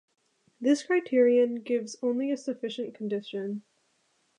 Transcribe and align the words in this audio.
This 0.59 0.81
criterion 0.81 1.57
gives 1.61 1.95
only 2.01 2.31
a 2.31 2.35
sufficient 2.37 2.95
condition. 2.95 3.61